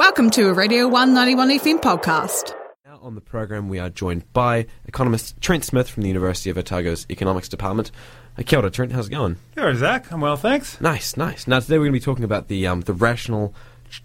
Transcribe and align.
Welcome 0.00 0.30
to 0.30 0.48
a 0.48 0.54
Radio 0.54 0.88
191 0.88 1.58
FM 1.58 1.78
podcast. 1.78 2.54
Now 2.86 2.98
on 3.02 3.14
the 3.14 3.20
program, 3.20 3.68
we 3.68 3.78
are 3.78 3.90
joined 3.90 4.32
by 4.32 4.64
economist 4.86 5.38
Trent 5.42 5.62
Smith 5.62 5.90
from 5.90 6.04
the 6.04 6.08
University 6.08 6.48
of 6.48 6.56
Otago's 6.56 7.04
Economics 7.10 7.50
Department. 7.50 7.90
Uh, 8.38 8.42
kia 8.46 8.60
ora, 8.60 8.70
Trent. 8.70 8.92
How's 8.92 9.08
it 9.08 9.10
going? 9.10 9.36
Here, 9.54 9.74
Zac. 9.74 10.10
I'm 10.10 10.22
well, 10.22 10.38
thanks. 10.38 10.80
Nice, 10.80 11.18
nice. 11.18 11.46
Now 11.46 11.60
today 11.60 11.76
we're 11.76 11.84
going 11.84 11.92
to 11.92 12.00
be 12.00 12.04
talking 12.04 12.24
about 12.24 12.48
the 12.48 12.66
um, 12.66 12.80
the 12.80 12.94
rational, 12.94 13.54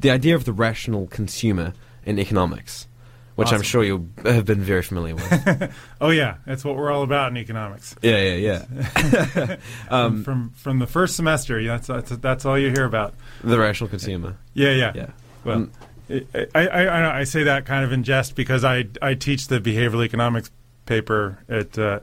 the 0.01 0.11
idea 0.11 0.35
of 0.35 0.43
the 0.43 0.51
rational 0.51 1.07
consumer 1.07 1.71
in 2.05 2.19
economics, 2.19 2.89
which 3.35 3.53
I'm 3.53 3.61
sure 3.61 3.81
you 3.81 4.09
have 4.25 4.43
been 4.43 4.59
very 4.59 4.81
familiar 4.81 5.15
with. 5.15 5.73
Oh 6.01 6.09
yeah, 6.09 6.39
that's 6.45 6.65
what 6.65 6.75
we're 6.75 6.91
all 6.91 7.03
about 7.03 7.31
in 7.31 7.37
economics. 7.37 7.95
yeah, 8.01 8.17
yeah, 8.21 8.65
yeah. 8.75 9.55
Um, 9.89 10.25
from 10.25 10.49
from 10.49 10.79
the 10.79 10.87
first 10.87 11.15
semester, 11.15 11.57
yeah, 11.57 11.77
that's 11.77 11.87
that's, 11.87 12.17
that's 12.17 12.45
all 12.45 12.59
you 12.59 12.71
hear 12.71 12.83
about. 12.83 13.13
the 13.45 13.57
rational 13.57 13.89
consumer. 13.89 14.35
Yeah, 14.53 14.71
yeah. 14.71 14.91
Yeah. 14.93 15.07
Well. 15.45 15.69
I, 16.07 16.23
I, 16.53 16.67
I, 16.67 17.19
I 17.19 17.23
say 17.23 17.43
that 17.43 17.65
kind 17.65 17.83
of 17.83 17.91
in 17.91 18.03
jest 18.03 18.35
because 18.35 18.63
I 18.63 18.85
I 19.01 19.15
teach 19.15 19.47
the 19.47 19.59
behavioral 19.59 20.05
economics 20.05 20.51
paper 20.85 21.39
at 21.49 21.79
uh, 21.79 21.99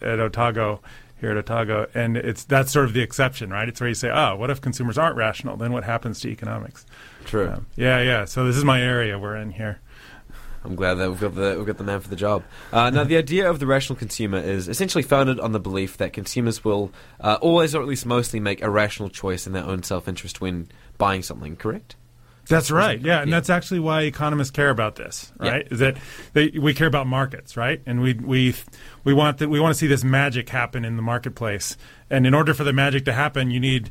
at 0.00 0.20
Otago 0.20 0.80
here 1.20 1.30
at 1.30 1.36
Otago, 1.36 1.86
and 1.94 2.16
it's 2.16 2.44
that's 2.44 2.72
sort 2.72 2.86
of 2.86 2.94
the 2.94 3.00
exception, 3.00 3.50
right? 3.50 3.68
It's 3.68 3.80
where 3.80 3.88
you 3.88 3.94
say, 3.94 4.10
oh, 4.10 4.36
what 4.36 4.50
if 4.50 4.60
consumers 4.60 4.98
aren't 4.98 5.16
rational? 5.16 5.56
Then 5.56 5.72
what 5.72 5.84
happens 5.84 6.20
to 6.20 6.28
economics? 6.28 6.84
True. 7.24 7.50
Um, 7.50 7.66
yeah, 7.76 8.00
yeah. 8.00 8.24
So 8.24 8.44
this 8.44 8.56
is 8.56 8.64
my 8.64 8.80
area 8.80 9.18
we're 9.18 9.36
in 9.36 9.50
here. 9.50 9.80
I'm 10.64 10.74
glad 10.76 10.94
that 10.94 11.10
we've 11.10 11.20
got 11.20 11.34
the 11.34 11.54
we've 11.56 11.66
got 11.66 11.78
the 11.78 11.84
man 11.84 12.00
for 12.00 12.08
the 12.08 12.16
job. 12.16 12.42
Uh, 12.72 12.90
now, 12.90 13.04
the 13.04 13.16
idea 13.16 13.50
of 13.50 13.58
the 13.58 13.66
rational 13.66 13.96
consumer 13.96 14.38
is 14.38 14.68
essentially 14.68 15.02
founded 15.02 15.40
on 15.40 15.52
the 15.52 15.60
belief 15.60 15.96
that 15.96 16.12
consumers 16.12 16.64
will 16.64 16.90
uh, 17.20 17.38
always, 17.40 17.74
or 17.74 17.82
at 17.82 17.88
least 17.88 18.06
mostly, 18.06 18.40
make 18.40 18.62
a 18.62 18.70
rational 18.70 19.08
choice 19.08 19.46
in 19.46 19.52
their 19.52 19.64
own 19.64 19.82
self-interest 19.82 20.40
when 20.40 20.68
buying 20.98 21.22
something. 21.22 21.56
Correct? 21.56 21.96
That's 22.48 22.70
right. 22.70 23.00
Yeah, 23.00 23.20
and 23.20 23.30
Yeah. 23.30 23.36
that's 23.36 23.50
actually 23.50 23.80
why 23.80 24.02
economists 24.02 24.50
care 24.50 24.70
about 24.70 24.96
this, 24.96 25.32
Yeah. 25.40 25.50
right? 25.50 25.68
Is 25.70 25.78
that 25.78 25.96
they, 26.32 26.48
we 26.48 26.74
care 26.74 26.86
about 26.88 27.06
markets, 27.06 27.56
right? 27.56 27.80
And 27.86 28.00
we 28.00 28.14
we 28.14 28.54
we 29.04 29.14
want 29.14 29.38
that 29.38 29.48
we 29.48 29.60
want 29.60 29.74
to 29.74 29.78
see 29.78 29.86
this 29.86 30.02
magic 30.04 30.48
happen 30.48 30.84
in 30.84 30.96
the 30.96 31.02
marketplace. 31.02 31.76
And 32.10 32.26
in 32.26 32.34
order 32.34 32.52
for 32.52 32.64
the 32.64 32.72
magic 32.72 33.04
to 33.06 33.12
happen, 33.12 33.50
you 33.50 33.60
need 33.60 33.90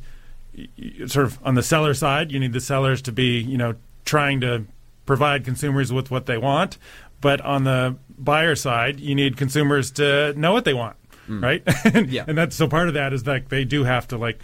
sort 1.07 1.25
of 1.25 1.39
on 1.43 1.55
the 1.55 1.63
seller 1.63 1.93
side, 1.93 2.31
you 2.31 2.39
need 2.39 2.53
the 2.53 2.59
sellers 2.59 3.01
to 3.03 3.11
be, 3.11 3.39
you 3.39 3.57
know, 3.57 3.75
trying 4.05 4.41
to 4.41 4.65
provide 5.05 5.45
consumers 5.45 5.91
with 5.93 6.11
what 6.11 6.25
they 6.25 6.37
want, 6.37 6.77
but 7.21 7.39
on 7.41 7.63
the 7.63 7.95
buyer 8.17 8.55
side, 8.55 8.99
you 8.99 9.15
need 9.15 9.37
consumers 9.37 9.91
to 9.91 10.33
know 10.37 10.51
what 10.51 10.65
they 10.65 10.73
want, 10.73 10.95
right? 11.27 11.63
and, 11.85 12.09
Yeah. 12.09 12.25
and 12.27 12.37
that's 12.37 12.55
so 12.55 12.67
part 12.67 12.87
of 12.89 12.93
that 12.95 13.13
is 13.13 13.25
like 13.25 13.49
they 13.49 13.63
do 13.65 13.83
have 13.85 14.07
to 14.09 14.17
like 14.17 14.39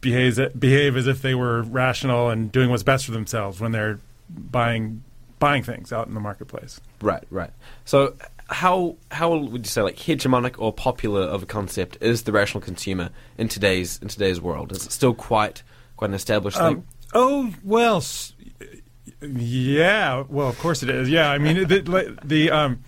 behave 0.00 0.38
behave 0.58 0.96
as 0.96 1.06
if 1.06 1.22
they 1.22 1.34
were 1.34 1.62
rational 1.62 2.30
and 2.30 2.50
doing 2.50 2.70
what's 2.70 2.82
best 2.82 3.04
for 3.06 3.12
themselves 3.12 3.60
when 3.60 3.72
they're 3.72 3.98
buying 4.28 5.02
buying 5.38 5.62
things 5.62 5.92
out 5.92 6.06
in 6.06 6.14
the 6.14 6.20
marketplace. 6.20 6.80
Right. 7.00 7.24
Right. 7.30 7.50
So, 7.84 8.14
how 8.48 8.96
how 9.10 9.36
would 9.36 9.64
you 9.64 9.70
say 9.70 9.82
like 9.82 9.96
hegemonic 9.96 10.54
or 10.58 10.72
popular 10.72 11.22
of 11.22 11.42
a 11.42 11.46
concept 11.46 11.98
is 12.00 12.22
the 12.22 12.32
rational 12.32 12.60
consumer 12.60 13.10
in 13.38 13.48
today's 13.48 13.98
in 14.02 14.08
today's 14.08 14.40
world? 14.40 14.72
Is 14.72 14.86
it 14.86 14.92
still 14.92 15.14
quite 15.14 15.62
quite 15.96 16.08
an 16.10 16.14
established 16.14 16.56
thing? 16.58 16.66
Um, 16.66 16.84
oh 17.14 17.54
well, 17.64 17.98
s- 17.98 18.32
yeah. 19.22 20.24
Well, 20.28 20.48
of 20.48 20.58
course 20.58 20.82
it 20.82 20.90
is. 20.90 21.08
Yeah, 21.08 21.30
I 21.30 21.38
mean 21.38 21.66
the, 21.68 21.80
the, 21.80 22.18
the 22.24 22.50
um, 22.50 22.82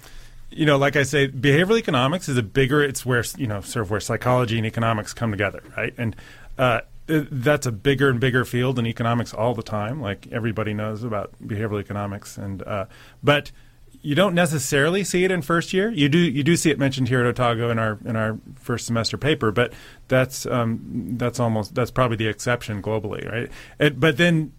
you 0.51 0.67
know, 0.67 0.77
like 0.77 0.97
I 0.97 1.03
say, 1.03 1.29
behavioral 1.29 1.79
economics 1.79 2.29
is 2.29 2.37
a 2.37 2.43
bigger. 2.43 2.83
It's 2.83 3.05
where 3.07 3.25
you 3.37 3.47
know, 3.47 3.61
sort 3.61 3.85
of 3.85 3.91
where 3.91 4.01
psychology 4.01 4.57
and 4.59 4.67
economics 4.67 5.13
come 5.13 5.31
together, 5.31 5.63
right? 5.77 5.95
And 5.97 6.17
uh, 6.59 6.81
th- 7.13 7.29
that's 7.31 7.67
a 7.67 7.73
bigger 7.73 8.09
and 8.09 8.19
bigger 8.19 8.45
field 8.45 8.79
in 8.79 8.87
economics 8.87 9.35
all 9.35 9.55
the 9.55 9.63
time. 9.63 10.01
Like 10.01 10.27
everybody 10.33 10.73
knows 10.73 11.05
about 11.05 11.33
behavioral 11.43 11.81
economics, 11.81 12.39
and 12.39 12.63
uh, 12.63 12.87
but 13.23 13.53
you 14.01 14.15
don't 14.15 14.35
necessarily 14.35 15.05
see 15.05 15.25
it 15.25 15.31
in 15.31 15.43
first 15.43 15.73
year. 15.73 15.91
You 15.91 16.09
do 16.09 16.19
you 16.19 16.43
do 16.43 16.57
see 16.57 16.71
it 16.71 16.79
mentioned 16.79 17.09
here 17.09 17.21
at 17.21 17.27
Otago 17.27 17.71
in 17.71 17.79
our 17.79 17.99
in 18.05 18.17
our 18.17 18.39
first 18.57 18.87
semester 18.87 19.19
paper, 19.19 19.53
but 19.53 19.73
that's 20.09 20.47
um, 20.47 21.14
that's 21.19 21.39
almost 21.39 21.75
that's 21.75 21.91
probably 21.91 22.17
the 22.17 22.29
exception 22.29 22.83
globally, 22.83 23.31
right? 23.31 23.51
It, 23.79 24.01
but 24.01 24.17
then 24.17 24.53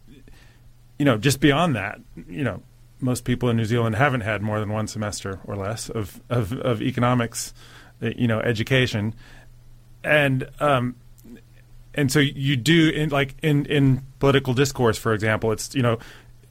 you 1.00 1.06
know, 1.06 1.18
just 1.18 1.40
beyond 1.40 1.76
that, 1.76 2.00
you 2.30 2.44
know, 2.44 2.62
most 3.02 3.26
people 3.26 3.50
in 3.50 3.58
New 3.58 3.66
Zealand 3.66 3.96
haven't 3.96 4.22
had 4.22 4.42
more 4.42 4.60
than 4.60 4.70
one 4.70 4.88
semester 4.88 5.40
or 5.46 5.56
less 5.56 5.90
of 5.90 6.22
of, 6.30 6.54
of 6.54 6.82
economics, 6.82 7.54
you 8.00 8.28
know, 8.28 8.40
education, 8.40 9.16
and 10.04 10.48
um, 10.60 10.96
and 11.94 12.12
so 12.12 12.20
you 12.20 12.56
do 12.56 12.90
in 12.90 13.10
like 13.10 13.36
in 13.42 13.66
in 13.66 14.04
political 14.20 14.54
discourse, 14.54 14.98
for 14.98 15.14
example, 15.14 15.52
it's 15.52 15.74
you 15.76 15.82
know. 15.82 16.00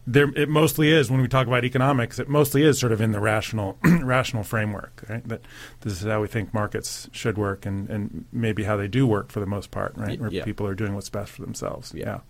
There, 0.05 0.31
it 0.35 0.49
mostly 0.49 0.91
is 0.91 1.13
when 1.13 1.21
we 1.21 1.29
talk 1.29 1.47
about 1.47 1.65
economics. 1.65 2.19
It 2.19 2.29
mostly 2.29 2.65
is 2.65 2.77
sort 2.77 2.91
of 2.91 3.01
in 3.01 3.13
the 3.13 3.21
rational, 3.21 3.79
rational 3.85 4.43
framework. 4.43 5.05
Right? 5.09 5.25
That 5.29 5.43
this 5.83 5.93
is 5.93 6.09
how 6.09 6.21
we 6.21 6.27
think 6.27 6.53
markets 6.53 7.09
should 7.13 7.39
work, 7.39 7.65
and, 7.65 7.89
and 7.89 8.25
maybe 8.33 8.65
how 8.65 8.77
they 8.77 8.89
do 8.89 9.07
work 9.07 9.31
for 9.31 9.39
the 9.39 9.47
most 9.47 9.71
part. 9.71 9.97
Right? 9.97 10.19
Where 10.19 10.29
yeah. 10.29 10.43
people 10.43 10.67
are 10.67 10.75
doing 10.75 10.97
what's 10.97 11.09
best 11.09 11.31
for 11.31 11.43
themselves. 11.43 11.93
Yeah. 11.95 12.05
yeah. 12.05 12.21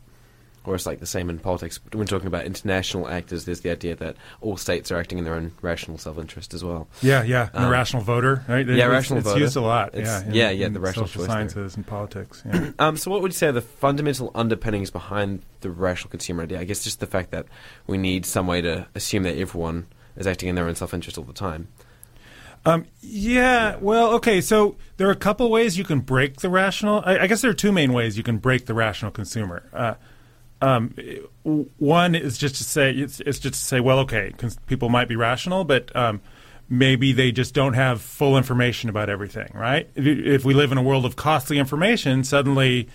Or 0.65 0.77
it's 0.77 0.87
like 0.87 1.01
the 1.01 1.07
same 1.07 1.29
in 1.29 1.41
politics. 1.41 1.79
But 1.79 1.97
when 1.97 2.07
talking 2.07 2.29
about 2.29 2.45
international 2.47 3.09
actors, 3.09 3.47
there's 3.47 3.63
the 3.63 3.71
idea 3.71 3.97
that 3.97 4.15
all 4.41 4.57
states 4.57 4.93
are 4.93 4.97
acting 4.97 5.19
in 5.19 5.25
their 5.25 5.35
own 5.35 5.51
rational 5.61 5.99
self-interest 5.99 6.55
as 6.55 6.63
well. 6.63 6.87
Yeah, 7.01 7.25
yeah, 7.25 7.49
and 7.53 7.65
Um, 7.65 7.69
a 7.69 7.71
rational 7.71 8.03
voter, 8.05 8.45
right? 8.47 8.65
yeah, 8.65 8.85
it's, 8.85 8.87
rational 8.93 9.19
it's 9.19 9.29
voter. 9.29 9.41
used 9.41 9.57
a 9.57 9.61
lot. 9.61 9.89
It's- 9.95 10.07
yeah, 10.23 10.29
in- 10.29 10.35
yeah, 10.35 10.51
yeah, 10.51 10.67
in 10.67 10.73
the 10.73 10.79
rational 10.79 11.07
social 11.09 11.23
choice 11.23 11.29
there. 11.29 11.37
sciences 11.37 11.75
and 11.77 11.85
politics. 11.87 12.43
Yeah. 12.47 12.71
Um, 12.79 12.97
so, 12.97 13.11
what 13.11 13.23
would 13.23 13.33
you 13.33 13.37
say 13.37 13.49
are 13.49 13.53
the 13.53 13.61
fundamental 13.61 14.31
underpinnings 14.37 14.91
behind 14.93 15.43
the 15.63 15.71
rational 15.71 16.11
consumer 16.11 16.45
idea? 16.45 16.61
I 16.61 16.65
guess 16.65 16.85
just 16.85 17.01
the 17.01 17.07
fact 17.07 17.33
that 17.33 17.47
we 17.89 17.99
need 17.99 18.25
some 18.25 18.47
way 18.47 18.61
to 18.61 18.87
assume 18.95 19.25
that 19.25 19.37
everyone 19.37 19.87
is 20.17 20.29
acting 20.29 20.49
in 20.49 20.55
their 20.55 20.69
own 20.69 20.77
self-interest 20.77 21.19
all 21.19 21.25
the 21.25 21.33
time. 21.33 21.67
Um, 22.65 22.87
yeah, 23.01 23.77
well, 23.81 24.13
okay. 24.15 24.41
So 24.41 24.77
there 24.97 25.09
are 25.09 25.13
a 25.13 25.17
couple 25.17 25.51
ways 25.51 25.77
you 25.77 25.83
can 25.85 25.99
break 26.01 26.37
the 26.41 26.49
rational. 26.49 27.03
I, 27.05 27.19
I 27.21 27.27
guess 27.27 27.41
there 27.41 27.51
are 27.51 27.55
two 27.55 27.73
main 27.73 27.93
ways 27.93 28.17
you 28.17 28.23
can 28.23 28.39
break 28.39 28.67
the 28.67 28.75
rational 28.75 29.11
consumer. 29.11 29.65
Uh, 29.73 29.95
um, 30.63 30.95
one 31.43 32.15
is 32.15 32.39
just 32.39 32.57
to 32.57 32.65
say 32.65 32.93
it's, 32.93 33.21
it's 33.21 33.41
just 33.41 33.55
to 33.55 33.61
say, 33.61 33.81
well, 33.81 33.99
okay, 34.01 34.33
people 34.67 34.89
might 34.89 35.09
be 35.09 35.17
rational, 35.17 35.65
but 35.65 35.95
um, 35.97 36.21
maybe 36.69 37.13
they 37.13 37.33
just 37.33 37.53
don't 37.53 37.75
have 37.75 38.01
full 38.01 38.37
information 38.37 38.89
about 38.89 39.11
everything, 39.11 39.51
right? 39.55 39.91
If, 39.97 40.07
if 40.07 40.45
we 40.45 40.55
live 40.55 40.71
in 40.71 40.79
a 40.79 40.83
world 40.83 41.05
of 41.05 41.17
costly 41.17 41.59
information, 41.59 42.23
suddenly 42.23 42.89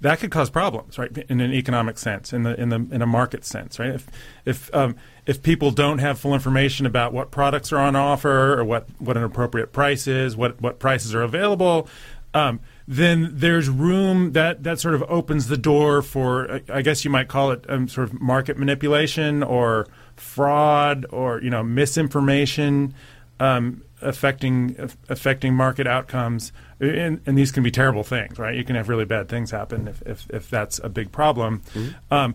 that 0.00 0.18
could 0.18 0.32
cause 0.32 0.50
problems, 0.50 0.98
right? 0.98 1.16
In 1.28 1.40
an 1.40 1.52
economic 1.52 1.96
sense, 1.96 2.32
in 2.32 2.42
the 2.42 2.60
in 2.60 2.70
the 2.70 2.86
in 2.90 3.02
a 3.02 3.06
market 3.06 3.44
sense, 3.44 3.78
right? 3.78 3.90
If 3.90 4.08
if 4.44 4.74
um, 4.74 4.96
if 5.24 5.44
people 5.44 5.70
don't 5.70 5.98
have 5.98 6.18
full 6.18 6.34
information 6.34 6.86
about 6.86 7.12
what 7.12 7.30
products 7.30 7.72
are 7.72 7.78
on 7.78 7.94
offer 7.94 8.58
or 8.58 8.64
what, 8.64 8.88
what 8.98 9.16
an 9.16 9.22
appropriate 9.22 9.72
price 9.72 10.08
is, 10.08 10.36
what 10.36 10.60
what 10.60 10.80
prices 10.80 11.14
are 11.14 11.22
available, 11.22 11.88
um, 12.34 12.58
then 12.86 13.30
there's 13.32 13.68
room 13.68 14.32
that 14.32 14.62
that 14.64 14.80
sort 14.80 14.94
of 14.94 15.02
opens 15.08 15.48
the 15.48 15.56
door 15.56 16.02
for 16.02 16.60
I 16.68 16.82
guess 16.82 17.04
you 17.04 17.10
might 17.10 17.28
call 17.28 17.50
it 17.50 17.64
um, 17.68 17.88
sort 17.88 18.08
of 18.08 18.20
market 18.20 18.58
manipulation 18.58 19.42
or 19.42 19.86
fraud 20.16 21.06
or 21.10 21.40
you 21.40 21.50
know 21.50 21.62
misinformation. 21.62 22.94
Um, 23.40 23.82
affecting 24.02 24.76
aff- 24.78 24.96
affecting 25.08 25.54
market 25.54 25.86
outcomes, 25.86 26.52
and, 26.80 27.20
and 27.24 27.38
these 27.38 27.50
can 27.50 27.62
be 27.62 27.70
terrible 27.70 28.02
things, 28.02 28.38
right? 28.38 28.54
You 28.54 28.64
can 28.64 28.76
have 28.76 28.88
really 28.88 29.04
bad 29.04 29.28
things 29.28 29.50
happen 29.50 29.88
if 29.88 30.02
if, 30.02 30.30
if 30.30 30.50
that's 30.50 30.78
a 30.80 30.88
big 30.88 31.12
problem. 31.12 31.62
Um, 32.10 32.34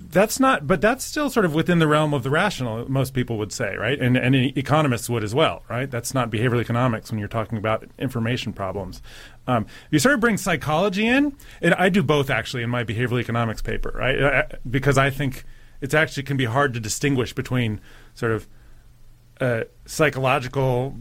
that's 0.00 0.38
not, 0.40 0.66
but 0.66 0.80
that's 0.80 1.04
still 1.04 1.28
sort 1.30 1.44
of 1.44 1.54
within 1.54 1.78
the 1.78 1.86
realm 1.88 2.14
of 2.14 2.22
the 2.22 2.30
rational. 2.30 2.90
Most 2.90 3.14
people 3.14 3.38
would 3.38 3.52
say, 3.52 3.76
right, 3.76 3.98
and 3.98 4.16
economists 4.56 5.08
would 5.10 5.24
as 5.24 5.34
well, 5.34 5.62
right? 5.68 5.90
That's 5.90 6.14
not 6.14 6.30
behavioral 6.30 6.60
economics 6.60 7.10
when 7.10 7.18
you're 7.18 7.28
talking 7.28 7.58
about 7.58 7.84
information 7.98 8.52
problems. 8.52 9.02
Um, 9.46 9.66
you 9.90 9.98
sort 9.98 10.14
of 10.14 10.20
bring 10.20 10.36
psychology 10.36 11.06
in, 11.06 11.34
and 11.60 11.74
I 11.74 11.88
do 11.88 12.02
both 12.02 12.30
actually 12.30 12.62
in 12.62 12.70
my 12.70 12.84
behavioral 12.84 13.20
economics 13.20 13.62
paper, 13.62 13.92
right? 13.94 14.22
I, 14.22 14.40
I- 14.40 14.46
because 14.68 14.98
I 14.98 15.10
think 15.10 15.44
it's 15.80 15.94
actually 15.94 16.22
can 16.22 16.36
be 16.36 16.46
hard 16.46 16.74
to 16.74 16.80
distinguish 16.80 17.32
between 17.34 17.80
sort 18.14 18.32
of 18.32 18.48
uh, 19.40 19.64
psychological 19.84 20.96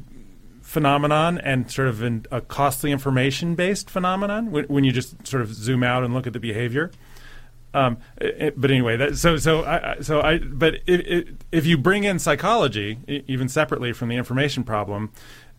phenomenon 0.61 1.37
and 1.37 1.69
sort 1.71 1.87
of 1.87 2.01
an, 2.01 2.25
a 2.31 2.41
costly 2.41 2.91
information 2.91 3.55
based 3.55 3.89
phenomenon 3.89 4.51
when, 4.51 4.65
when 4.65 4.83
you 4.83 4.91
just 4.91 5.25
sort 5.25 5.41
of 5.41 5.53
zoom 5.53 5.83
out 5.83 6.03
and 6.03 6.13
look 6.13 6.25
at 6.27 6.33
the 6.33 6.39
behavior. 6.39 6.91
Um, 7.75 7.97
it, 8.21 8.53
but 8.59 8.71
anyway, 8.71 8.95
that, 8.97 9.17
so 9.17 9.35
so 9.37 9.63
I, 9.65 9.97
so 10.01 10.21
I 10.21 10.37
but 10.39 10.75
if, 10.87 11.01
if, 11.01 11.27
if 11.51 11.65
you 11.65 11.77
bring 11.77 12.05
in 12.05 12.19
psychology 12.19 12.97
even 13.07 13.49
separately 13.49 13.91
from 13.91 14.07
the 14.09 14.15
information 14.15 14.63
problem, 14.63 15.11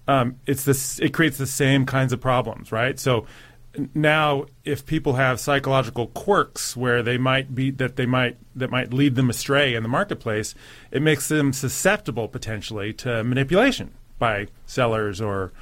um, 0.08 0.36
it's 0.46 0.64
this 0.64 0.98
it 1.00 1.12
creates 1.12 1.36
the 1.36 1.46
same 1.46 1.84
kinds 1.84 2.12
of 2.14 2.20
problems, 2.20 2.72
right? 2.72 2.98
So 2.98 3.26
now 3.94 4.46
if 4.64 4.86
people 4.86 5.14
have 5.16 5.38
psychological 5.38 6.06
quirks 6.06 6.74
where 6.74 7.02
they 7.02 7.18
might 7.18 7.54
be 7.54 7.70
that 7.72 7.96
they 7.96 8.06
might 8.06 8.38
that 8.54 8.70
might 8.70 8.94
lead 8.94 9.14
them 9.14 9.28
astray 9.28 9.74
in 9.74 9.82
the 9.82 9.88
marketplace, 9.90 10.54
it 10.90 11.02
makes 11.02 11.28
them 11.28 11.52
susceptible 11.52 12.28
potentially 12.28 12.94
to 12.94 13.22
manipulation 13.24 13.90
by 14.18 14.46
sellers 14.64 15.20
or 15.20 15.52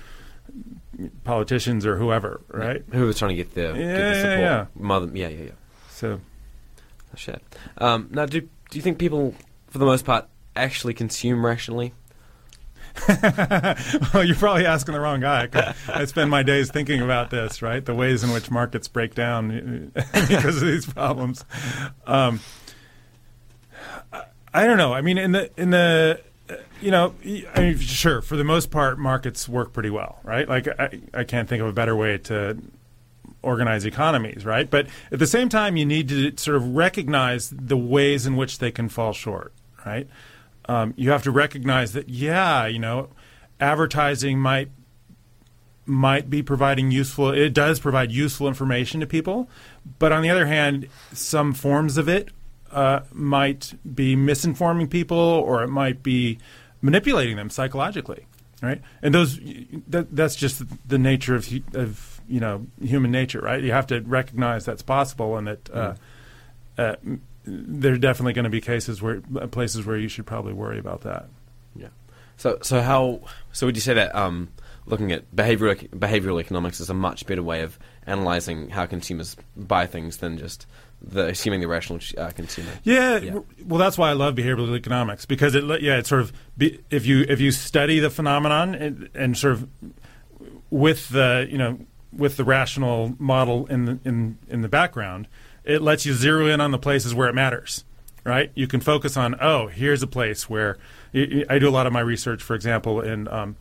politicians 1.25 1.85
or 1.85 1.97
whoever, 1.97 2.41
right? 2.49 2.85
Who 2.93 3.07
was 3.07 3.19
trying 3.19 3.31
to 3.31 3.35
get 3.35 3.55
the, 3.55 3.73
get 3.73 3.77
Yeah, 3.77 3.97
the 3.97 3.99
yeah, 3.99 4.21
support? 4.21 4.39
yeah. 4.41 4.67
Mother, 4.77 5.11
yeah, 5.13 5.29
yeah, 5.29 5.45
yeah. 5.47 5.51
So 5.91 6.21
Oh, 7.15 7.17
shit. 7.17 7.43
Um, 7.79 8.09
now, 8.11 8.27
do 8.27 8.41
do 8.41 8.79
you 8.79 8.83
think 8.83 8.99
people, 8.99 9.35
for 9.69 9.79
the 9.79 9.85
most 9.87 10.05
part, 10.05 10.27
actually 10.57 10.95
consume 10.95 11.47
rationally? 11.47 11.95
well, 13.09 14.25
you're 14.25 14.37
probably 14.37 14.67
asking 14.67 14.95
the 14.95 15.01
wrong 15.01 15.21
guy. 15.21 15.49
I 15.89 16.05
spend 16.07 16.31
my 16.31 16.43
days 16.43 16.71
thinking 16.71 17.01
about 17.01 17.31
this, 17.31 17.63
right? 17.63 17.85
The 17.85 17.95
ways 17.95 18.23
in 18.25 18.31
which 18.31 18.51
markets 18.51 18.89
break 18.89 19.15
down 19.15 19.93
because 20.29 20.63
of 20.63 20.69
these 20.69 20.87
problems. 20.87 21.45
Um, 22.07 22.41
I- 24.53 24.67
don't 24.67 24.79
know. 24.79 24.93
I 24.93 25.01
mean, 25.01 25.19
in 25.19 25.33
the 25.33 25.51
in 25.57 25.71
the 25.71 26.21
you 26.81 26.91
know, 26.91 27.15
I 27.55 27.61
mean, 27.61 27.79
sure, 27.79 28.23
for 28.23 28.37
the 28.37 28.45
most 28.45 28.71
part, 28.71 28.99
markets 28.99 29.49
work 29.49 29.73
pretty 29.73 29.91
well, 29.91 30.19
right? 30.23 30.49
Like, 30.49 30.69
I, 30.79 31.01
I 31.13 31.25
can't 31.25 31.49
think 31.49 31.63
of 31.63 31.69
a 31.69 31.73
better 31.73 31.97
way 31.97 32.19
to 32.19 32.59
organize 33.45 33.85
economies, 33.85 34.45
right? 34.45 34.69
But 34.69 34.89
at 35.13 35.19
the 35.19 35.27
same 35.27 35.49
time, 35.49 35.77
you 35.77 35.87
need 35.87 36.09
to 36.09 36.37
sort 36.37 36.57
of 36.57 36.75
recognize 36.75 37.51
the 37.51 37.77
ways 37.77 38.27
in 38.27 38.37
which 38.37 38.59
they 38.59 38.71
can 38.71 38.89
fall 38.89 39.13
short, 39.13 39.53
right? 39.85 40.09
Um, 40.67 40.95
you 40.97 41.11
have 41.11 41.23
to 41.25 41.31
recognize 41.31 41.93
that, 41.93 42.09
yeah, 42.09 42.67
you 42.67 42.79
know, 42.79 43.11
advertising 43.61 44.39
might 44.39 44.71
might 45.87 46.31
be 46.31 46.43
providing 46.43 46.91
useful. 46.91 47.31
It 47.31 47.53
does 47.53 47.79
provide 47.79 48.11
useful 48.11 48.49
information 48.49 49.01
to 49.01 49.07
people, 49.07 49.51
but 49.99 50.13
on 50.13 50.23
the 50.23 50.31
other 50.31 50.47
hand, 50.47 50.89
some 51.13 51.53
forms 51.53 51.99
of 51.99 52.09
it 52.09 52.31
uh, 52.73 53.01
might 53.13 53.75
be 53.95 54.17
misinforming 54.17 54.89
people, 54.89 55.19
or 55.19 55.63
it 55.63 55.69
might 55.69 56.03
be 56.03 56.39
manipulating 56.81 57.37
them 57.37 57.51
psychologically, 57.51 58.27
right? 58.63 58.81
And 59.03 59.15
those 59.15 59.39
that, 59.89 60.15
that's 60.15 60.37
just 60.37 60.63
the 60.89 60.99
nature 60.99 61.35
of 61.35 61.49
of 61.75 62.14
you 62.29 62.41
know 62.41 62.67
human 62.83 63.11
nature, 63.11 63.41
right? 63.41 63.63
You 63.63 63.73
have 63.73 63.87
to 63.89 64.01
recognize 64.01 64.65
that's 64.65 64.83
possible, 64.83 65.37
and 65.37 65.47
that. 65.49 65.71
Uh, 65.71 65.95
uh, 66.77 66.97
there 67.47 67.93
are 67.93 67.99
definitely 67.99 68.33
going 68.33 68.45
to 68.45 68.51
be 68.51 68.61
cases 68.63 69.03
where 69.03 69.21
uh, 69.39 69.47
places 69.47 69.85
where 69.85 69.99
you 69.99 70.09
should 70.09 70.25
probably 70.25 70.55
worry 70.55 70.79
about 70.79 71.03
that. 71.03 71.27
Yeah. 71.77 71.89
So, 72.39 72.59
so 72.63 72.81
how? 72.81 73.21
So, 73.53 73.67
would 73.67 73.77
you 73.77 73.83
say 73.83 73.93
that 73.95 74.15
um, 74.15 74.49
looking 74.87 75.13
at 75.13 75.31
behavioral 75.37 75.89
behavioral 75.91 76.41
economics 76.41 76.81
is 76.81 76.89
a 76.89 76.95
much 76.95 77.27
better 77.27 77.43
way 77.43 77.61
of 77.61 77.79
analyzing 78.07 78.71
how 78.71 78.87
consumers 78.87 79.37
buy 79.57 79.87
things 79.87 80.17
than 80.17 80.39
just 80.39 80.67
the 81.03 81.27
assuming 81.29 81.61
the 81.61 81.69
rational 81.69 82.01
uh, 82.17 82.31
consumer? 82.31 82.71
Yeah, 82.83 83.19
Yeah. 83.19 83.39
well, 83.67 83.79
that's 83.79 83.99
why 83.99 84.09
I 84.09 84.15
love 84.15 84.35
behavioral 84.37 84.75
economics 84.75 85.27
because 85.27 85.55
it, 85.55 85.65
yeah, 85.83 85.99
it's 85.99 86.09
sort 86.09 86.23
of 86.23 86.33
be, 86.57 86.81
if 86.91 87.05
you 87.05 87.27
if 87.29 87.41
you 87.41 87.53
study 87.53 87.99
the 88.01 88.09
phenomenon 88.11 88.75
and, 88.75 89.11
and 89.15 89.37
sort 89.37 89.53
of 89.53 89.69
with 90.71 91.11
the 91.11 91.47
you 91.51 91.59
know 91.59 91.79
with 92.17 92.37
the 92.37 92.45
rational 92.45 93.15
model 93.19 93.67
in 93.67 93.85
the, 93.85 93.99
in 94.05 94.39
in 94.49 94.63
the 94.63 94.69
background, 94.69 95.29
it 95.65 95.83
lets 95.83 96.07
you 96.07 96.15
zero 96.15 96.47
in 96.47 96.61
on 96.61 96.71
the 96.71 96.79
places 96.79 97.15
where 97.15 97.29
it 97.29 97.35
matters. 97.35 97.85
Right, 98.25 98.51
you 98.55 98.67
can 98.67 98.81
focus 98.81 99.19
on. 99.19 99.37
Oh, 99.39 99.67
here's 99.67 100.03
a 100.03 100.07
place 100.07 100.49
where 100.49 100.79
I 101.13 101.59
do 101.59 101.69
a 101.69 101.71
lot 101.71 101.87
of 101.87 101.93
my 101.93 102.01
research, 102.01 102.43
for 102.43 102.55
example, 102.55 103.03
in 103.03 103.29
um, 103.29 103.57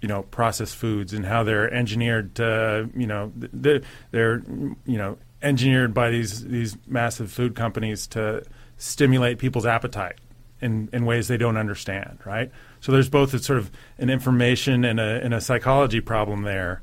you 0.00 0.08
know 0.08 0.22
processed 0.22 0.76
foods 0.76 1.12
and 1.12 1.24
how 1.24 1.42
they're 1.42 1.72
engineered 1.72 2.34
to 2.36 2.88
you 2.96 3.06
know 3.06 3.32
they're, 3.36 3.82
they're 4.10 4.42
you 4.86 4.98
know 4.98 5.18
engineered 5.42 5.94
by 5.94 6.10
these 6.10 6.44
these 6.44 6.76
massive 6.86 7.30
food 7.30 7.54
companies 7.54 8.06
to 8.06 8.42
stimulate 8.76 9.38
people's 9.38 9.66
appetite 9.66 10.16
in 10.60 10.88
in 10.92 11.04
ways 11.04 11.28
they 11.28 11.36
don't 11.36 11.56
understand 11.56 12.18
right 12.24 12.50
so 12.80 12.92
there's 12.92 13.08
both 13.08 13.34
a 13.34 13.38
sort 13.38 13.58
of 13.58 13.70
an 13.98 14.10
information 14.10 14.84
and 14.84 15.00
a 15.00 15.20
and 15.22 15.34
a 15.34 15.40
psychology 15.40 16.00
problem 16.00 16.42
there 16.42 16.82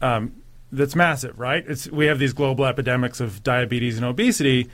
um, 0.00 0.32
that's 0.72 0.96
massive 0.96 1.38
right 1.38 1.64
it's 1.66 1.88
we 1.90 2.06
have 2.06 2.18
these 2.18 2.32
global 2.32 2.66
epidemics 2.66 3.20
of 3.20 3.42
diabetes 3.42 3.96
and 3.96 4.04
obesity 4.04 4.68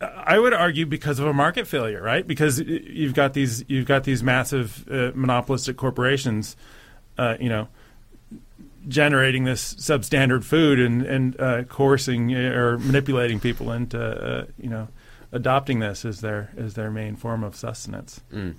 I 0.00 0.38
would 0.38 0.54
argue 0.54 0.86
because 0.86 1.18
of 1.18 1.26
a 1.26 1.34
market 1.34 1.66
failure, 1.66 2.02
right? 2.02 2.26
Because 2.26 2.58
you've 2.58 3.12
got 3.12 3.34
these 3.34 3.64
you've 3.68 3.86
got 3.86 4.04
these 4.04 4.22
massive 4.22 4.88
uh, 4.90 5.12
monopolistic 5.14 5.76
corporations, 5.76 6.56
uh, 7.18 7.36
you 7.38 7.50
know, 7.50 7.68
generating 8.88 9.44
this 9.44 9.74
substandard 9.74 10.42
food 10.42 10.80
and 10.80 11.02
and 11.02 11.38
uh, 11.38 11.64
coercing 11.64 12.34
uh, 12.34 12.38
or 12.38 12.78
manipulating 12.78 13.40
people 13.40 13.72
into 13.72 14.00
uh, 14.00 14.46
you 14.58 14.70
know 14.70 14.88
adopting 15.32 15.80
this 15.80 16.04
as 16.06 16.22
their 16.22 16.50
as 16.56 16.74
their 16.74 16.90
main 16.90 17.14
form 17.14 17.44
of 17.44 17.54
sustenance. 17.54 18.22
Mm. 18.32 18.54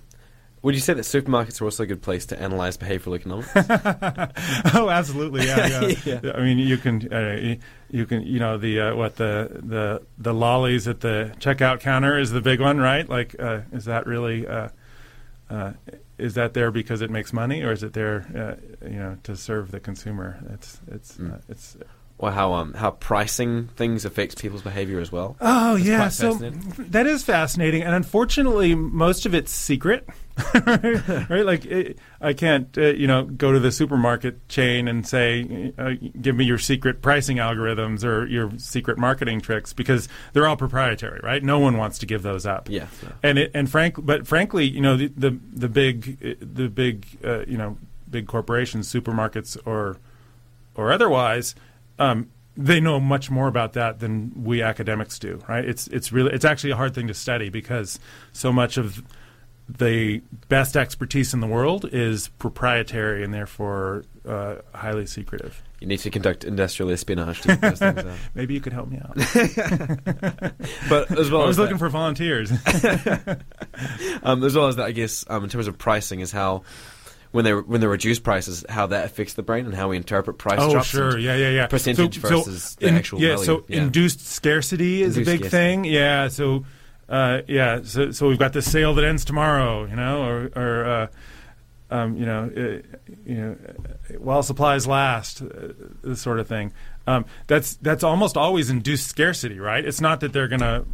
Would 0.64 0.76
you 0.76 0.82
say 0.82 0.94
that 0.94 1.02
supermarkets 1.02 1.60
are 1.60 1.66
also 1.66 1.84
a 1.84 1.88
good 1.88 2.04
place 2.04 2.26
to 2.28 2.40
analyze 2.40 2.78
behavioral 2.78 3.16
economics? 3.16 3.50
oh, 4.76 4.90
absolutely, 4.90 5.48
yeah, 5.48 5.68
yeah. 6.06 6.20
Yeah. 6.24 6.32
I 6.36 6.42
mean, 6.42 6.60
you 6.60 6.78
can, 6.78 7.12
uh, 7.12 7.56
you, 7.90 8.06
can, 8.06 8.22
you 8.22 8.40
know, 8.40 8.58
the 8.60 8.80
uh, 8.80 8.96
what 8.96 9.16
the 9.16 9.50
the 9.64 10.04
the 10.20 10.34
lollies 10.34 10.88
at 10.88 11.00
the 11.00 11.34
checkout 11.40 11.80
counter 11.80 12.18
is 12.20 12.30
the 12.32 12.42
big 12.42 12.60
one, 12.62 12.78
right? 12.80 13.10
Like, 13.10 13.36
uh, 13.40 13.62
is 13.72 13.86
that 13.86 14.06
really, 14.06 14.46
uh, 14.46 14.70
uh, 15.50 15.74
is 16.20 16.36
that 16.36 16.54
there 16.54 16.70
because 16.70 17.02
it 17.02 17.10
makes 17.10 17.34
money, 17.34 17.64
or 17.64 17.72
is 17.72 17.82
it 17.82 17.94
there, 17.94 18.28
uh, 18.36 18.88
you 18.88 19.00
know, 19.00 19.18
to 19.24 19.36
serve 19.36 19.72
the 19.72 19.80
consumer? 19.80 20.44
It's 20.54 20.80
it's 20.92 21.18
Mm. 21.18 21.34
uh, 21.34 21.38
it's. 21.50 21.76
Or 22.22 22.32
how 22.32 22.54
um, 22.54 22.74
how 22.74 22.92
pricing 22.92 23.68
things 23.76 24.06
affects 24.06 24.36
people's 24.36 24.62
behavior 24.62 25.00
as 25.00 25.12
well? 25.12 25.36
Oh 25.42 25.76
That's 25.76 25.86
yeah, 25.86 26.10
so 26.10 26.34
that 26.78 27.08
is 27.08 27.24
fascinating, 27.24 27.82
and 27.82 27.96
unfortunately, 27.96 28.76
most 28.76 29.26
of 29.26 29.34
it's 29.34 29.52
secret. 29.52 30.08
right, 30.66 31.46
like 31.46 31.66
it, 31.66 32.00
I 32.22 32.34
can't, 32.34 32.76
uh, 32.78 32.94
you 32.94 33.06
know, 33.06 33.26
go 33.26 33.52
to 33.52 33.60
the 33.60 33.72
supermarket 33.72 34.48
chain 34.48 34.88
and 34.88 35.06
say, 35.06 35.74
uh, 35.78 35.92
"Give 36.20 36.36
me 36.36 36.46
your 36.46 36.58
secret 36.58 37.02
pricing 37.02 37.38
algorithms 37.38 38.04
or 38.04 38.26
your 38.28 38.52
secret 38.58 38.98
marketing 38.98 39.42
tricks," 39.42 39.74
because 39.74 40.08
they're 40.34 40.48
all 40.48 40.56
proprietary, 40.58 41.20
right? 41.24 41.44
No 41.44 41.60
one 41.60 41.78
wants 41.78 41.98
to 42.00 42.06
give 42.06 42.22
those 42.22 42.46
up. 42.46 42.70
Yeah. 42.70 42.88
yeah. 43.04 43.10
and 43.24 43.40
it, 43.40 43.52
and 43.54 43.70
frank, 43.70 43.96
but 44.00 44.28
frankly, 44.28 44.66
you 44.66 44.82
know, 44.82 44.96
the 44.96 45.08
the, 45.08 45.38
the 45.54 45.70
big 45.70 46.20
the 46.40 46.70
big 46.70 47.06
uh, 47.24 47.46
you 47.46 47.58
know 47.58 47.78
big 48.10 48.28
corporations, 48.28 48.92
supermarkets 48.92 49.58
or 49.66 49.98
or 50.76 50.92
otherwise, 50.92 51.56
um, 52.02 52.30
they 52.58 52.80
know 52.82 53.00
much 53.00 53.30
more 53.32 53.48
about 53.48 53.74
that 53.74 54.00
than 54.00 54.44
we 54.44 54.62
academics 54.62 55.20
do. 55.20 55.42
Right? 55.48 55.64
It's 55.64 55.88
it's 55.88 56.12
really 56.12 56.32
it's 56.34 56.46
actually 56.46 56.72
a 56.72 56.76
hard 56.76 56.94
thing 56.94 57.08
to 57.08 57.14
study 57.14 57.50
because 57.50 58.00
so 58.34 58.52
much 58.52 58.78
of 58.78 59.02
the 59.70 60.22
best 60.50 60.76
expertise 60.76 61.34
in 61.34 61.40
the 61.40 61.48
world 61.48 61.88
is 61.94 62.28
proprietary 62.40 63.24
and 63.24 63.34
therefore 63.34 64.04
uh, 64.28 64.56
highly 64.74 65.06
secretive. 65.06 65.64
You 65.80 65.88
need 65.88 66.00
to 66.00 66.10
conduct 66.10 66.44
industrial 66.44 66.92
espionage 66.92 67.40
to 67.42 67.48
get 67.48 67.62
those 67.62 67.80
things 67.80 68.00
out. 68.00 68.06
Maybe 68.36 68.54
you 68.54 68.60
could 68.60 68.74
help 68.74 68.90
me 68.90 69.00
out. 69.00 69.16
But 70.90 71.18
as 71.18 71.32
well 71.32 71.42
I 71.42 71.46
as 71.46 71.48
was 71.48 71.58
that- 71.58 71.64
looking 71.64 71.78
for 71.78 71.88
volunteers. 71.88 72.52
um, 74.24 74.44
as 74.44 74.56
well 74.56 74.68
as 74.68 74.76
that, 74.76 74.86
I 74.88 74.92
guess, 74.92 75.24
um, 75.30 75.46
in 75.46 75.50
terms 75.50 75.68
of 75.68 75.78
pricing, 75.78 76.20
is 76.20 76.32
how 76.34 76.64
when 77.32 77.46
they 77.46 77.54
when 77.54 77.82
they 77.82 77.88
reduce 77.88 78.20
prices, 78.20 78.66
how 78.70 78.88
that 78.88 79.06
affects 79.06 79.34
the 79.34 79.44
brain 79.44 79.66
and 79.66 79.74
how 79.74 79.90
we 79.90 79.98
interpret 79.98 80.38
price 80.38 80.60
oh, 80.62 80.72
drops. 80.72 80.88
sure, 80.88 81.18
yeah, 81.18 81.36
yeah, 81.36 81.50
yeah. 81.50 81.68
Percentage 81.68 82.18
versus 82.18 82.76
the 82.76 82.88
in- 82.88 82.96
actual 82.96 83.22
yeah, 83.22 83.30
value. 83.36 83.46
so 83.46 83.66
Yeah. 83.68 83.84
induced 83.84 84.26
scarcity 84.28 85.02
is 85.02 85.18
Induced 85.18 85.30
a 85.30 85.32
big 85.32 85.40
scarcity. 85.50 85.58
thing. 85.58 85.86
Yeah, 85.86 86.28
so 86.28 86.66
uh, 87.10 87.42
yeah, 87.48 87.82
so 87.84 88.12
so 88.12 88.28
we've 88.28 88.40
got 88.40 88.54
this 88.54 88.70
sale 88.72 88.94
that 88.96 89.06
ends 89.06 89.26
tomorrow, 89.26 89.86
you 89.86 89.96
know, 89.96 90.24
or 90.24 90.52
or 90.56 90.86
uh, 90.86 91.08
um, 91.90 92.16
you 92.16 92.26
know, 92.26 92.50
uh, 92.56 92.62
you 93.26 93.36
know, 93.36 93.58
uh, 93.68 94.14
while 94.20 94.44
supplies 94.44 94.88
last, 94.88 95.42
uh, 95.42 95.48
this 96.04 96.22
sort 96.22 96.40
of 96.40 96.48
thing. 96.48 96.72
Um, 97.08 97.26
that's 97.48 97.76
that's 97.78 98.04
almost 98.04 98.38
always 98.38 98.70
induced 98.70 99.08
scarcity, 99.08 99.60
right? 99.60 99.84
It's 99.84 100.00
not 100.00 100.20
that 100.22 100.32
they're 100.32 100.48
going 100.48 100.62
to 100.62 100.86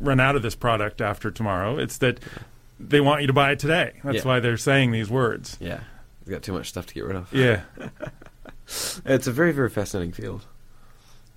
run 0.00 0.20
out 0.20 0.36
of 0.36 0.42
this 0.42 0.54
product 0.54 1.00
after 1.00 1.30
tomorrow. 1.30 1.78
It's 1.78 1.98
that 1.98 2.20
they 2.88 3.00
want 3.00 3.20
you 3.22 3.26
to 3.28 3.32
buy 3.32 3.52
it 3.52 3.58
today. 3.58 3.92
That's 4.04 4.18
Yeah. 4.18 4.22
why 4.24 4.40
they're 4.40 4.56
saying 4.56 4.90
these 4.92 5.08
words. 5.10 5.56
Yeah, 5.60 5.80
we've 6.24 6.32
got 6.32 6.42
too 6.42 6.52
much 6.52 6.68
stuff 6.68 6.86
to 6.86 6.94
get 6.94 7.04
rid 7.04 7.16
of. 7.16 7.32
Yeah. 7.32 7.62
It's 9.04 9.26
a 9.26 9.32
very 9.32 9.52
very 9.52 9.68
fascinating 9.68 10.12
field. 10.12 10.46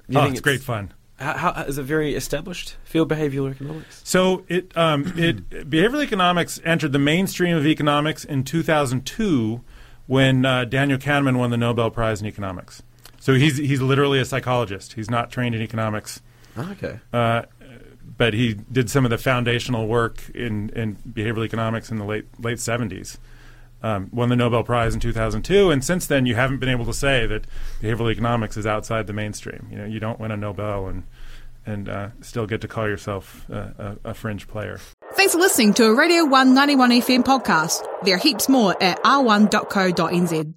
You 0.07 0.19
Oh, 0.19 0.23
think 0.23 0.33
it's 0.35 0.41
great 0.41 0.61
fun. 0.61 0.93
How, 1.17 1.33
how, 1.53 1.63
is 1.63 1.77
it 1.77 1.83
very 1.83 2.13
established 2.15 2.75
field 2.83 3.09
behavioral 3.09 3.49
economics? 3.51 4.01
So 4.03 4.45
it 4.47 4.75
um, 4.77 5.05
it 5.17 5.49
behavioral 5.69 6.03
economics 6.03 6.59
entered 6.63 6.91
the 6.93 6.99
mainstream 6.99 7.57
of 7.57 7.65
economics 7.65 8.23
in 8.23 8.43
2002 8.43 9.61
when 10.07 10.45
uh, 10.45 10.65
Daniel 10.65 10.99
Kahneman 10.99 11.37
won 11.37 11.49
the 11.49 11.57
Nobel 11.57 11.89
Prize 11.89 12.21
in 12.21 12.27
economics. 12.27 12.83
So 13.19 13.33
he's 13.33 13.57
he's 13.57 13.81
literally 13.81 14.19
a 14.19 14.25
psychologist. 14.25 14.93
He's 14.93 15.09
not 15.09 15.31
trained 15.31 15.55
in 15.55 15.61
economics, 15.61 16.21
Oh, 16.55 16.69
okay. 16.73 16.99
uh, 17.11 17.43
but 18.17 18.33
he 18.33 18.53
did 18.53 18.89
some 18.89 19.05
of 19.05 19.11
the 19.11 19.17
foundational 19.17 19.87
work 19.87 20.29
in, 20.33 20.69
in 20.69 20.95
behavioral 21.07 21.45
economics 21.45 21.89
in 21.91 21.97
the 21.97 22.05
late 22.05 22.25
late 22.39 22.57
70s. 22.57 23.17
Um, 23.83 24.09
won 24.11 24.29
the 24.29 24.35
Nobel 24.35 24.63
Prize 24.63 24.95
in 24.95 24.99
2002, 24.99 25.69
and 25.69 25.83
since 25.83 26.07
then 26.07 26.25
you 26.25 26.33
haven't 26.33 26.57
been 26.57 26.69
able 26.69 26.85
to 26.85 26.93
say 26.93 27.27
that 27.27 27.45
behavioral 27.81 28.11
economics 28.11 28.57
is 28.57 28.65
outside 28.65 29.05
the 29.05 29.13
mainstream. 29.13 29.67
You 29.69 29.77
know, 29.77 29.85
you 29.85 29.99
don't 29.99 30.19
win 30.19 30.31
a 30.31 30.37
Nobel 30.37 30.87
and 30.87 31.03
and 31.65 31.89
uh, 31.89 32.09
still 32.21 32.45
get 32.45 32.61
to 32.61 32.67
call 32.67 32.87
yourself 32.87 33.45
uh, 33.51 33.69
a, 33.77 33.97
a 34.05 34.13
fringe 34.13 34.47
player. 34.47 34.79
Thanks 35.13 35.33
for 35.33 35.39
listening 35.39 35.73
to 35.75 35.85
a 35.85 35.95
Radio 35.95 36.23
191 36.23 36.91
FM 37.01 37.23
podcast. 37.23 37.83
There 38.03 38.15
are 38.15 38.19
heaps 38.19 38.47
more 38.47 38.75
at 38.81 39.01
r1.co.nz. 39.03 40.53